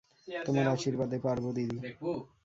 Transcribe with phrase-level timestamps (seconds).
[0.45, 1.77] তোমার আশীর্বাদে পারব দিদি।